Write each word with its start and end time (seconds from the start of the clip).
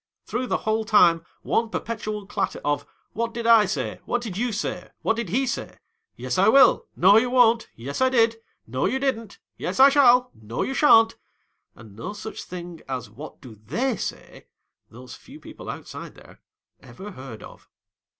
Through 0.25 0.47
the 0.47 0.57
whole 0.57 0.83
time, 0.83 1.23
one 1.43 1.69
perpetual 1.69 2.25
clatter 2.25 2.59
of" 2.65 2.87
What 3.13 3.35
did 3.35 3.45
I 3.45 3.65
say, 3.67 3.99
what 4.05 4.23
did 4.23 4.35
you 4.35 4.51
say, 4.51 4.89
what 5.03 5.15
did 5.15 5.29
he 5.29 5.45
say 5.45 5.67
1 5.73 5.77
Yes 6.15 6.37
I 6.39 6.47
will, 6.47 6.87
no 6.95 7.17
you 7.17 7.29
won't, 7.29 7.69
yes 7.75 8.01
I 8.01 8.09
did, 8.09 8.37
no 8.65 8.87
you 8.87 8.97
didn't, 8.97 9.37
yes 9.57 9.79
I 9.79 9.89
shall, 9.89 10.31
no 10.33 10.63
you 10.63 10.73
shan't"— 10.73 11.17
and 11.75 11.95
no 11.95 12.13
such 12.13 12.41
thing 12.41 12.81
as 12.89 13.11
what 13.11 13.41
do 13.41 13.59
they 13.63 13.95
say 13.95 14.47
1 14.89 14.99
(those 15.01 15.13
few 15.13 15.39
people 15.39 15.69
outside 15.69 16.15
there) 16.15 16.41
ever 16.81 17.11
heard 17.11 17.43
of 17.43 17.69